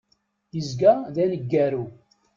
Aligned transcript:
Izga 0.59 0.93
d 1.13 1.15
aneggaru. 1.23 1.83